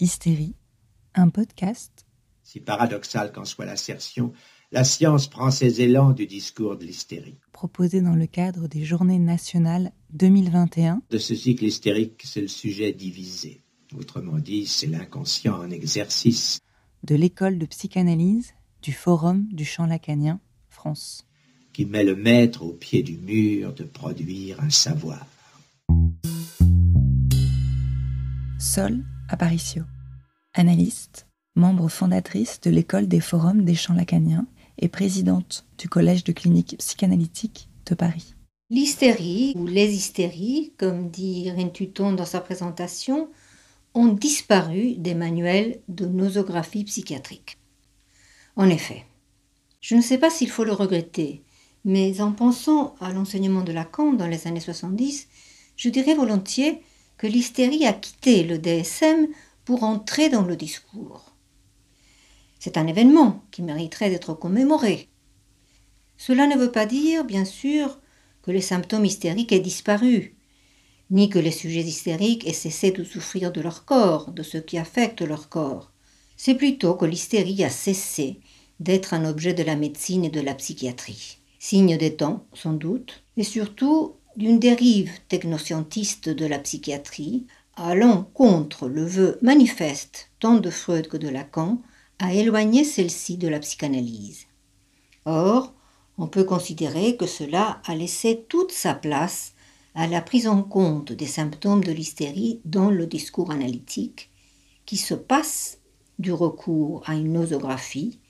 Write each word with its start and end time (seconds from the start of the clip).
Hystérie, 0.00 0.54
un 1.16 1.28
podcast. 1.28 2.06
Si 2.44 2.60
paradoxal 2.60 3.32
qu'en 3.32 3.44
soit 3.44 3.64
l'assertion, 3.64 4.32
la 4.70 4.84
science 4.84 5.26
prend 5.26 5.50
ses 5.50 5.80
élans 5.80 6.12
du 6.12 6.28
discours 6.28 6.76
de 6.76 6.84
l'hystérie. 6.84 7.40
Proposé 7.50 8.00
dans 8.00 8.14
le 8.14 8.28
cadre 8.28 8.68
des 8.68 8.84
Journées 8.84 9.18
nationales 9.18 9.90
2021. 10.10 11.02
De 11.10 11.18
ce 11.18 11.34
cycle 11.34 11.64
hystérique, 11.64 12.22
c'est 12.24 12.40
le 12.40 12.46
sujet 12.46 12.92
divisé. 12.92 13.60
Autrement 13.98 14.38
dit, 14.38 14.66
c'est 14.66 14.86
l'inconscient 14.86 15.58
en 15.58 15.70
exercice. 15.70 16.60
De 17.02 17.16
l'école 17.16 17.58
de 17.58 17.66
psychanalyse 17.66 18.52
du 18.82 18.92
Forum 18.92 19.48
du 19.50 19.64
champ 19.64 19.86
lacanien, 19.86 20.38
France. 20.68 21.26
Qui 21.72 21.86
met 21.86 22.04
le 22.04 22.14
maître 22.14 22.62
au 22.62 22.72
pied 22.72 23.02
du 23.02 23.16
mur 23.16 23.72
de 23.72 23.82
produire 23.82 24.62
un 24.62 24.70
savoir. 24.70 25.26
Sol 28.60 29.02
Aparicio, 29.28 29.84
analyste, 30.54 31.26
membre 31.54 31.88
fondatrice 31.88 32.60
de 32.60 32.70
l'école 32.70 33.08
des 33.08 33.20
forums 33.20 33.64
des 33.64 33.74
champs 33.74 33.94
lacaniens 33.94 34.46
et 34.78 34.88
présidente 34.88 35.66
du 35.76 35.88
Collège 35.88 36.24
de 36.24 36.32
clinique 36.32 36.76
psychanalytique 36.78 37.68
de 37.84 37.94
Paris. 37.94 38.34
L'hystérie, 38.70 39.52
ou 39.56 39.66
les 39.66 39.94
hystéries, 39.94 40.72
comme 40.78 41.10
dit 41.10 41.50
Rentuton 41.50 42.12
dans 42.12 42.24
sa 42.24 42.40
présentation, 42.40 43.28
ont 43.94 44.08
disparu 44.08 44.94
des 44.96 45.14
manuels 45.14 45.80
de 45.88 46.06
nosographie 46.06 46.84
psychiatrique. 46.84 47.58
En 48.56 48.68
effet, 48.68 49.04
je 49.80 49.94
ne 49.94 50.02
sais 50.02 50.18
pas 50.18 50.30
s'il 50.30 50.50
faut 50.50 50.64
le 50.64 50.72
regretter, 50.72 51.42
mais 51.84 52.20
en 52.22 52.32
pensant 52.32 52.94
à 53.00 53.12
l'enseignement 53.12 53.62
de 53.62 53.72
Lacan 53.72 54.12
dans 54.12 54.26
les 54.26 54.46
années 54.46 54.60
70, 54.60 55.28
je 55.76 55.88
dirais 55.90 56.14
volontiers 56.14 56.82
que 57.18 57.26
l'hystérie 57.26 57.84
a 57.84 57.92
quitté 57.92 58.44
le 58.44 58.58
DSM 58.58 59.26
pour 59.64 59.82
entrer 59.82 60.28
dans 60.28 60.42
le 60.42 60.56
discours. 60.56 61.34
C'est 62.58 62.78
un 62.78 62.86
événement 62.86 63.44
qui 63.50 63.62
mériterait 63.62 64.10
d'être 64.10 64.34
commémoré. 64.34 65.08
Cela 66.16 66.46
ne 66.46 66.56
veut 66.56 66.72
pas 66.72 66.86
dire, 66.86 67.24
bien 67.24 67.44
sûr, 67.44 68.00
que 68.42 68.50
les 68.50 68.60
symptômes 68.60 69.04
hystériques 69.04 69.52
aient 69.52 69.60
disparu, 69.60 70.36
ni 71.10 71.28
que 71.28 71.38
les 71.38 71.52
sujets 71.52 71.82
hystériques 71.82 72.46
aient 72.46 72.52
cessé 72.52 72.90
de 72.90 73.04
souffrir 73.04 73.52
de 73.52 73.60
leur 73.60 73.84
corps, 73.84 74.30
de 74.32 74.42
ce 74.42 74.58
qui 74.58 74.78
affecte 74.78 75.20
leur 75.20 75.48
corps. 75.48 75.92
C'est 76.36 76.54
plutôt 76.54 76.94
que 76.94 77.04
l'hystérie 77.04 77.64
a 77.64 77.70
cessé 77.70 78.40
d'être 78.80 79.12
un 79.12 79.24
objet 79.24 79.54
de 79.54 79.62
la 79.64 79.76
médecine 79.76 80.24
et 80.24 80.30
de 80.30 80.40
la 80.40 80.54
psychiatrie. 80.54 81.38
Signe 81.58 81.96
des 81.96 82.14
temps, 82.14 82.46
sans 82.54 82.74
doute, 82.74 83.24
et 83.36 83.42
surtout 83.42 84.17
d'une 84.38 84.60
dérive 84.60 85.10
technoscientiste 85.26 86.28
de 86.28 86.46
la 86.46 86.60
psychiatrie, 86.60 87.48
allant 87.74 88.22
contre 88.22 88.88
le 88.88 89.04
vœu 89.04 89.36
manifeste 89.42 90.30
tant 90.38 90.54
de 90.54 90.70
Freud 90.70 91.08
que 91.08 91.16
de 91.16 91.28
Lacan 91.28 91.82
à 92.20 92.32
éloigner 92.32 92.84
celle-ci 92.84 93.36
de 93.36 93.48
la 93.48 93.58
psychanalyse. 93.58 94.46
Or, 95.24 95.74
on 96.18 96.28
peut 96.28 96.44
considérer 96.44 97.16
que 97.16 97.26
cela 97.26 97.82
a 97.84 97.96
laissé 97.96 98.46
toute 98.48 98.70
sa 98.70 98.94
place 98.94 99.54
à 99.96 100.06
la 100.06 100.20
prise 100.20 100.46
en 100.46 100.62
compte 100.62 101.10
des 101.10 101.26
symptômes 101.26 101.82
de 101.82 101.90
l'hystérie 101.90 102.60
dans 102.64 102.90
le 102.90 103.08
discours 103.08 103.50
analytique, 103.50 104.30
qui 104.86 104.96
se 104.96 105.14
passe 105.14 105.78
du 106.20 106.32
recours 106.32 107.02
à 107.06 107.16
une 107.16 107.32
nosographie 107.32 108.20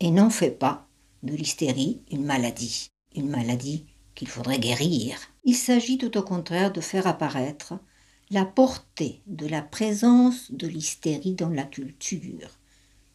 et 0.00 0.10
n'en 0.10 0.30
fait 0.30 0.58
pas 0.58 0.88
de 1.22 1.34
l'hystérie 1.34 2.00
une 2.10 2.24
maladie, 2.24 2.88
une 3.14 3.28
maladie 3.28 3.84
qu'il 4.14 4.28
faudrait 4.28 4.58
guérir. 4.58 5.18
Il 5.44 5.56
s'agit 5.56 5.98
tout 5.98 6.16
au 6.16 6.22
contraire 6.22 6.72
de 6.72 6.80
faire 6.80 7.06
apparaître 7.06 7.74
la 8.30 8.44
portée 8.44 9.22
de 9.26 9.46
la 9.46 9.62
présence 9.62 10.52
de 10.52 10.66
l'hystérie 10.66 11.34
dans 11.34 11.48
la 11.48 11.64
culture, 11.64 12.58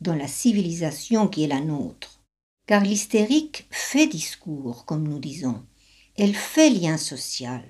dans 0.01 0.15
la 0.15 0.27
civilisation 0.27 1.27
qui 1.27 1.43
est 1.43 1.47
la 1.47 1.61
nôtre. 1.61 2.21
Car 2.67 2.83
l'hystérique 2.83 3.67
fait 3.69 4.07
discours, 4.07 4.85
comme 4.85 5.07
nous 5.07 5.19
disons, 5.19 5.63
elle 6.17 6.35
fait 6.35 6.69
lien 6.69 6.97
social, 6.97 7.63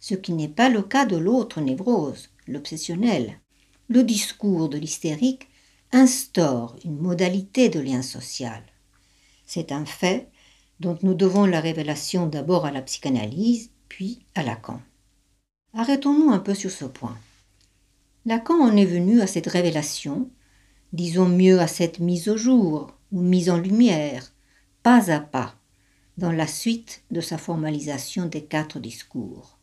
ce 0.00 0.14
qui 0.14 0.32
n'est 0.32 0.48
pas 0.48 0.68
le 0.68 0.82
cas 0.82 1.04
de 1.04 1.16
l'autre 1.16 1.60
névrose, 1.60 2.30
l'obsessionnel. 2.46 3.38
Le 3.88 4.02
discours 4.02 4.68
de 4.68 4.78
l'hystérique 4.78 5.48
instaure 5.92 6.76
une 6.84 6.98
modalité 6.98 7.68
de 7.68 7.78
lien 7.78 8.02
social. 8.02 8.62
C'est 9.46 9.70
un 9.70 9.84
fait 9.84 10.30
dont 10.82 10.98
nous 11.02 11.14
devons 11.14 11.46
la 11.46 11.60
révélation 11.60 12.26
d'abord 12.26 12.66
à 12.66 12.72
la 12.72 12.82
psychanalyse, 12.82 13.70
puis 13.88 14.26
à 14.34 14.42
Lacan. 14.42 14.80
Arrêtons-nous 15.74 16.30
un 16.30 16.40
peu 16.40 16.54
sur 16.54 16.72
ce 16.72 16.84
point. 16.84 17.16
Lacan 18.26 18.60
en 18.60 18.76
est 18.76 18.84
venu 18.84 19.20
à 19.20 19.28
cette 19.28 19.46
révélation, 19.46 20.28
disons 20.92 21.28
mieux 21.28 21.60
à 21.60 21.68
cette 21.68 22.00
mise 22.00 22.28
au 22.28 22.36
jour 22.36 22.92
ou 23.12 23.20
mise 23.20 23.48
en 23.48 23.58
lumière, 23.58 24.32
pas 24.82 25.12
à 25.12 25.20
pas, 25.20 25.54
dans 26.18 26.32
la 26.32 26.48
suite 26.48 27.04
de 27.12 27.20
sa 27.20 27.38
formalisation 27.38 28.26
des 28.26 28.42
quatre 28.42 28.80
discours. 28.80 29.58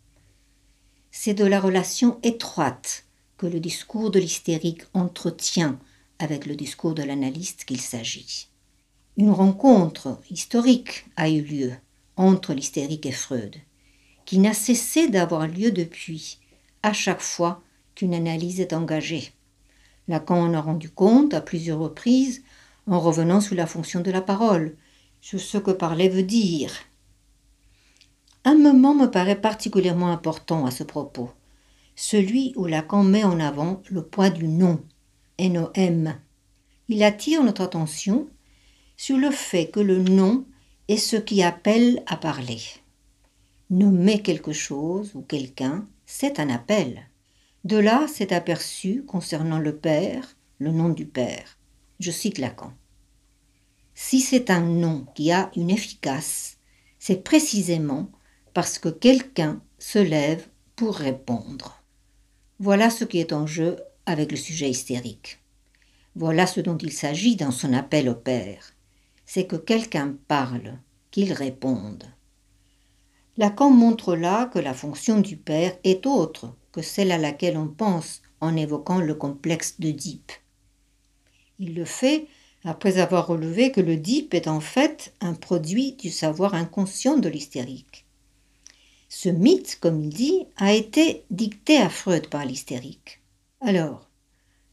C'est 1.12 1.34
de 1.34 1.46
la 1.46 1.60
relation 1.60 2.18
étroite 2.24 3.04
que 3.38 3.46
le 3.46 3.60
discours 3.60 4.10
de 4.10 4.20
l'hystérique 4.20 4.84
entretient 4.94 5.78
avec 6.18 6.46
le 6.46 6.56
discours 6.56 6.94
de 6.94 7.04
l'analyste 7.04 7.66
qu'il 7.66 7.82
s'agit. 7.82 8.48
Une 9.20 9.32
rencontre 9.32 10.18
historique 10.32 11.06
a 11.18 11.30
eu 11.30 11.42
lieu 11.42 11.74
entre 12.16 12.54
l'hystérique 12.54 13.06
et 13.06 13.12
Freud, 13.12 13.54
qui 14.24 14.40
n'a 14.40 14.54
cessé 14.54 15.10
d'avoir 15.10 15.46
lieu 15.46 15.72
depuis, 15.72 16.40
à 16.84 16.94
chaque 16.94 17.20
fois 17.20 17.62
qu'une 17.96 18.14
analyse 18.14 18.62
est 18.62 18.72
engagée. 18.72 19.34
Lacan 20.08 20.40
en 20.40 20.54
a 20.54 20.62
rendu 20.62 20.90
compte 20.90 21.34
à 21.34 21.42
plusieurs 21.42 21.80
reprises 21.80 22.44
en 22.88 23.02
revenant 23.02 23.42
sous 23.42 23.56
la 23.56 23.68
fonction 23.68 24.00
de 24.00 24.10
la 24.10 24.22
parole, 24.22 24.78
sur 25.20 25.42
ce 25.42 25.58
que 25.58 25.72
parler 25.72 26.08
veut 26.08 26.24
dire. 26.24 26.72
Un 28.46 28.56
moment 28.56 28.96
me 28.96 29.08
paraît 29.08 29.42
particulièrement 29.42 30.14
important 30.14 30.66
à 30.66 30.72
ce 30.72 30.84
propos, 30.86 31.30
celui 31.98 32.54
où 32.56 32.68
Lacan 32.68 33.04
met 33.04 33.26
en 33.26 33.42
avant 33.42 33.82
le 33.90 34.02
poids 34.02 34.30
du 34.30 34.48
nom, 34.48 34.80
NOM. 35.42 36.16
Il 36.88 37.04
attire 37.04 37.44
notre 37.44 37.64
attention 37.64 38.30
sur 39.00 39.16
le 39.16 39.32
fait 39.32 39.68
que 39.68 39.80
le 39.80 39.98
nom 40.04 40.46
est 40.90 40.98
ce 40.98 41.16
qui 41.16 41.42
appelle 41.42 42.04
à 42.06 42.18
parler. 42.18 42.60
Nommer 43.70 44.22
quelque 44.22 44.52
chose 44.52 45.16
ou 45.16 45.22
quelqu'un, 45.22 45.88
c'est 46.06 46.38
un 46.38 46.50
appel. 46.50 47.08
De 47.64 47.78
là, 47.78 48.08
c'est 48.14 48.34
aperçu 48.34 49.06
concernant 49.06 49.58
le 49.58 49.74
Père, 49.74 50.36
le 50.58 50.74
nom 50.74 50.90
du 50.90 51.06
Père. 51.06 51.58
Je 52.02 52.12
cite 52.12 52.40
Lacan. 52.40 52.74
Si 53.94 54.20
c'est 54.20 54.50
un 54.50 54.60
nom 54.60 55.06
qui 55.16 55.32
a 55.32 55.50
une 55.56 55.70
efficace, 55.70 56.58
c'est 57.00 57.24
précisément 57.24 58.12
parce 58.54 58.80
que 58.80 58.90
quelqu'un 58.90 59.62
se 59.78 60.00
lève 60.00 60.46
pour 60.76 60.96
répondre. 60.96 61.82
Voilà 62.60 62.90
ce 62.90 63.06
qui 63.06 63.20
est 63.20 63.32
en 63.32 63.48
jeu 63.48 63.78
avec 64.06 64.30
le 64.30 64.38
sujet 64.38 64.70
hystérique. 64.70 65.40
Voilà 66.16 66.46
ce 66.46 66.60
dont 66.60 66.78
il 66.78 66.92
s'agit 66.92 67.38
dans 67.38 67.52
son 67.52 67.72
appel 67.72 68.10
au 68.10 68.16
Père 68.16 68.74
c'est 69.32 69.46
que 69.46 69.58
quelqu'un 69.58 70.16
parle, 70.28 70.80
qu'il 71.12 71.34
réponde. 71.34 72.06
Lacan 73.38 73.70
montre 73.70 74.16
là 74.16 74.48
que 74.48 74.58
la 74.58 74.74
fonction 74.74 75.20
du 75.20 75.38
père 75.38 75.78
est 75.84 76.08
autre 76.08 76.56
que 76.72 76.82
celle 76.82 77.12
à 77.12 77.20
laquelle 77.20 77.56
on 77.56 77.68
pense 77.68 78.24
en 78.42 78.56
évoquant 78.56 78.98
le 78.98 79.14
complexe 79.14 79.80
d'Oedipe. 79.80 80.32
Il 81.60 81.76
le 81.76 81.86
fait 81.86 82.26
après 82.64 82.98
avoir 82.98 83.28
relevé 83.28 83.72
que 83.72 83.82
l'Oedipe 83.82 84.34
est 84.34 84.48
en 84.48 84.62
fait 84.62 85.14
un 85.22 85.36
produit 85.36 85.92
du 85.92 86.10
savoir 86.10 86.56
inconscient 86.56 87.18
de 87.18 87.30
l'hystérique. 87.30 88.08
Ce 89.10 89.30
mythe, 89.30 89.78
comme 89.80 90.02
il 90.02 90.10
dit, 90.10 90.48
a 90.58 90.74
été 90.74 91.24
dicté 91.30 91.78
à 91.78 91.90
Freud 91.90 92.30
par 92.30 92.46
l'hystérique. 92.46 93.22
Alors, 93.62 94.10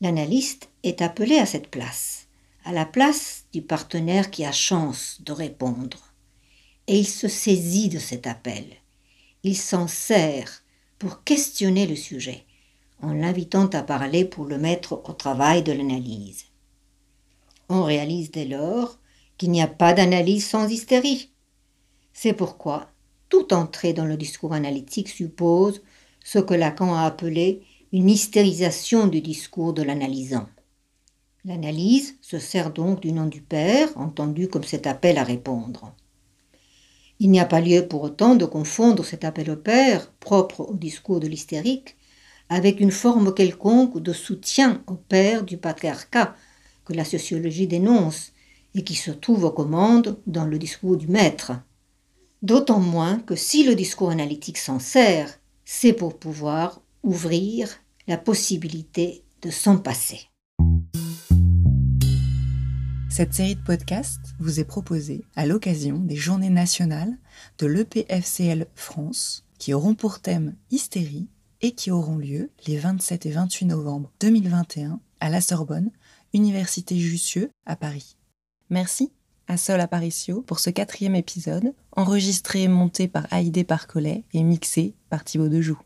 l'analyste 0.01 0.71
est 0.83 1.03
appelé 1.03 1.37
à 1.37 1.45
cette 1.45 1.69
place 1.69 2.26
à 2.67 2.73
la 2.73 2.85
place 2.85 3.45
du 3.53 3.63
partenaire 3.63 4.29
qui 4.33 4.45
a 4.45 4.51
chance 4.51 5.19
de 5.21 5.31
répondre. 5.31 6.13
Et 6.89 6.99
il 6.99 7.07
se 7.07 7.29
saisit 7.29 7.89
de 7.89 8.01
cet 8.01 8.27
appel. 8.27 8.65
Il 9.45 9.57
s'en 9.57 9.87
sert 9.87 10.65
pour 10.99 11.23
questionner 11.23 11.87
le 11.87 11.95
sujet, 11.95 12.45
en 13.01 13.13
l'invitant 13.13 13.67
à 13.67 13.83
parler 13.83 14.25
pour 14.25 14.47
le 14.47 14.59
mettre 14.59 15.01
au 15.09 15.13
travail 15.13 15.63
de 15.63 15.71
l'analyse. 15.71 16.47
On 17.69 17.85
réalise 17.85 18.33
dès 18.33 18.47
lors 18.47 18.99
qu'il 19.39 19.53
n'y 19.53 19.63
a 19.63 19.69
pas 19.69 19.95
d'analyse 19.95 20.45
sans 20.45 20.69
hystérie. 20.69 21.31
C'est 22.13 22.33
pourquoi 22.33 22.91
toute 23.29 23.53
entrée 23.53 23.93
dans 23.93 24.07
le 24.07 24.17
discours 24.17 24.55
analytique 24.55 25.09
suppose 25.09 25.83
ce 26.25 26.41
que 26.41 26.55
Lacan 26.55 26.97
a 26.97 27.03
appelé 27.03 27.63
une 27.93 28.11
hystérisation 28.11 29.07
du 29.07 29.21
discours 29.21 29.73
de 29.73 29.83
l'analysant. 29.83 30.49
L'analyse 31.47 32.17
se 32.23 32.41
sert 32.41 32.73
donc 32.73 32.99
du 32.99 33.13
nom 33.13 33.27
du 33.27 33.41
Père, 33.41 33.97
entendu 33.97 34.49
comme 34.49 34.65
cet 34.65 34.89
appel 34.89 35.17
à 35.17 35.23
répondre. 35.23 35.95
Il 37.21 37.31
n'y 37.31 37.39
a 37.39 37.45
pas 37.45 37.61
lieu 37.61 37.87
pour 37.87 38.03
autant 38.03 38.35
de 38.35 38.45
confondre 38.45 39.05
cet 39.05 39.23
appel 39.23 39.53
au 39.53 39.57
Père, 39.57 40.11
propre 40.19 40.63
au 40.63 40.75
discours 40.75 41.21
de 41.21 41.29
l'hystérique, 41.29 41.97
avec 42.49 42.81
une 42.81 42.91
forme 42.91 43.33
quelconque 43.33 44.01
de 44.01 44.13
soutien 44.13 44.83
au 44.89 44.95
père 44.95 45.45
du 45.45 45.57
patriarcat 45.57 46.35
que 46.85 46.95
la 46.95 47.05
sociologie 47.05 47.69
dénonce 47.69 48.33
et 48.75 48.83
qui 48.83 48.97
se 48.97 49.13
trouve 49.13 49.45
aux 49.45 49.53
commandes 49.53 50.19
dans 50.27 50.47
le 50.47 50.59
discours 50.59 50.97
du 50.97 51.07
maître. 51.07 51.53
D'autant 52.43 52.81
moins 52.81 53.21
que 53.21 53.37
si 53.37 53.63
le 53.63 53.77
discours 53.77 54.11
analytique 54.11 54.59
s'en 54.59 54.81
sert, 54.81 55.39
c'est 55.65 55.93
pour 55.93 56.19
pouvoir 56.19 56.83
ouvrir 57.05 57.69
la 58.09 58.19
possibilité 58.19 59.23
de 59.43 59.51
s'en 59.51 59.79
passer. 59.79 60.29
Cette 63.17 63.33
série 63.33 63.55
de 63.55 63.63
podcasts 63.63 64.35
vous 64.39 64.61
est 64.61 64.65
proposée 64.65 65.25
à 65.37 65.47
l'occasion 65.47 65.97
des 65.97 66.17
Journées 66.17 66.51
nationales 66.51 67.17
de 67.57 67.67
l'EPFCL 67.67 68.67
France 68.75 69.47
qui 69.59 69.73
auront 69.73 69.95
pour 69.95 70.21
thème 70.21 70.55
Hystérie 70.71 71.27
et 71.63 71.73
qui 71.73 71.91
auront 71.91 72.19
lieu 72.19 72.51
les 72.67 72.77
27 72.77 73.25
et 73.25 73.31
28 73.31 73.65
novembre 73.65 74.13
2021 74.21 75.01
à 75.21 75.31
la 75.31 75.41
Sorbonne, 75.41 75.93
Université 76.35 76.99
Jussieu 76.99 77.49
à 77.65 77.75
Paris. 77.75 78.19
Merci 78.69 79.11
à 79.49 79.57
Sol 79.57 79.81
Aparicio 79.81 80.43
pour 80.43 80.59
ce 80.59 80.69
quatrième 80.69 81.17
épisode, 81.17 81.73
enregistré 81.93 82.65
et 82.65 82.69
monté 82.69 83.09
par 83.09 83.27
Haïdé 83.31 83.65
Parcollet 83.65 84.25
et 84.35 84.43
mixé 84.43 84.95
par 85.09 85.25
Thibaut 85.25 85.49
Dejoux. 85.49 85.75